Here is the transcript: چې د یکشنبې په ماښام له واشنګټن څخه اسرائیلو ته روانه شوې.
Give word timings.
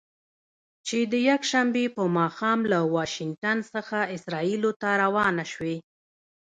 چې 0.87 0.97
د 1.11 1.13
یکشنبې 1.29 1.85
په 1.95 2.03
ماښام 2.17 2.59
له 2.71 2.79
واشنګټن 2.95 3.57
څخه 3.73 3.97
اسرائیلو 4.15 4.71
ته 4.81 4.89
روانه 5.03 5.45
شوې. 5.53 5.75